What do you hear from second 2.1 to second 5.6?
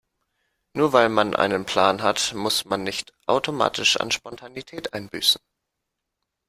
muss man nicht automatisch an Spontanität einbüßen.